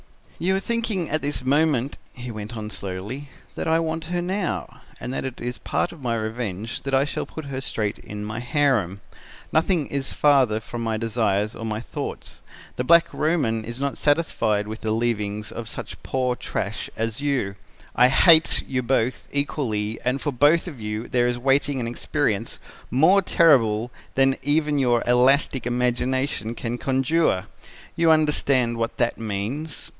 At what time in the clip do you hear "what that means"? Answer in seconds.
28.77-29.89